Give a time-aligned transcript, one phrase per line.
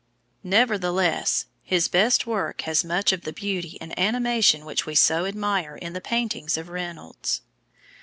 [0.43, 5.75] Nevertheless, his best work has much of the beauty and animation which we so admire
[5.75, 7.43] in the paintings of Reynolds.